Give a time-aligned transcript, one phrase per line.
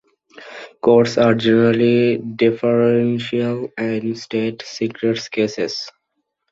[0.81, 5.91] Courts are generally deferential in state secrets cases.